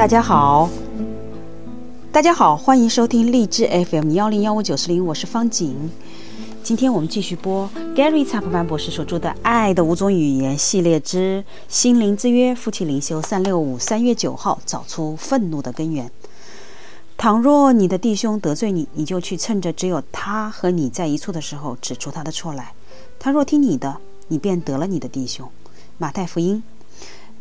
[0.00, 0.66] 大家好，
[2.10, 5.90] 大家好，欢迎收听荔枝 FM 幺零幺五九四零，我是方景。
[6.62, 16.10] 今天我们继续播 Gary 查普曼博士所著的《爱的五种语言》系列之《心灵之约》夫妻灵修三六五三月九号，找出愤怒的根源。
[17.18, 22.72] 倘若你的弟兄得罪你，你就去趁着只有他和你在一处的时候，指出他的错来。
[23.18, 23.98] 他若听你的，
[24.28, 25.46] 你便得了你的弟兄。
[25.98, 26.62] 马太福音。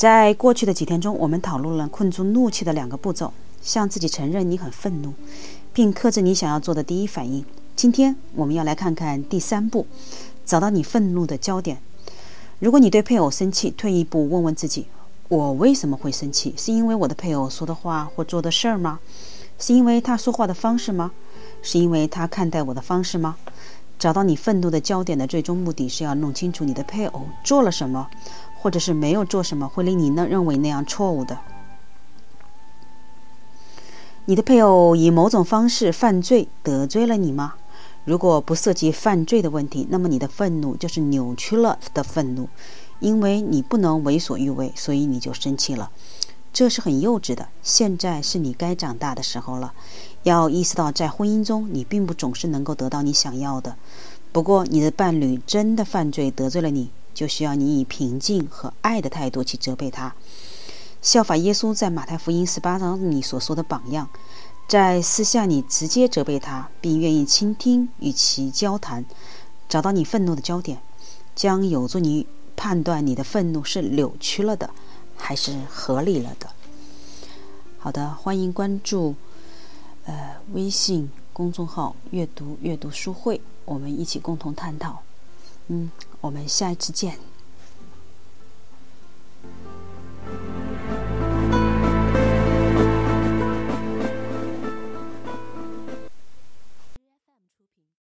[0.00, 5.12] 在过去的几天中，我们讨论了困住怒气的两个步骤：向自己承认你很愤怒，
[5.74, 7.44] 并克制你想要做的第一反应。
[7.76, 9.86] 今天我们要来看看第三步，
[10.46, 11.82] 找到你愤怒的焦点。
[12.60, 14.86] 如果你对配偶生气，退一步问问自己：
[15.28, 16.54] 我为什么会生气？
[16.56, 19.00] 是因为我的配偶说的话或做的事儿吗？
[19.58, 21.12] 是因为他说话的方式吗？
[21.60, 23.36] 是因为他看待我的方式吗？
[23.98, 28.08] 找到你愤怒的焦点的最终目的是要弄清楚你的配偶做了什么。
[28.60, 31.38] 或者是没有做什么会令你呢认为那样错误的。
[34.26, 37.54] 你的配偶以某种方式犯罪得罪了你吗？
[38.04, 42.48] 如果不涉及犯罪的问题，那么你的愤怒就是扭曲了的愤怒，
[43.00, 45.90] 因为你不能为所欲为，所以你就生气了。
[46.52, 47.48] 这是很幼稚的。
[47.62, 49.72] 现在是你该长大的时候了，
[50.22, 53.76] 要意识到在婚姻中你并不总是能够得到你想要的。
[54.32, 56.90] 不过你的伴侣真的犯罪得罪了你。
[57.14, 60.14] 就需要你以平静和爱的态度去责备他，
[61.02, 64.08] 效法耶稣在马太福音十八章里所说的榜样，
[64.68, 69.04] 在私下你直接责备他，并愿意倾听与其交谈，
[69.68, 70.80] 找到你愤怒的焦点，
[71.34, 74.70] 将有助你判断你的愤怒是扭曲了的，
[75.16, 76.48] 还是合理了的。
[77.78, 79.14] 好的，欢迎关注
[80.04, 85.02] 呃微信公众号“阅读阅读书会”，我们一起共同探讨。
[85.72, 85.88] 嗯，
[86.20, 87.16] 我们下一次见。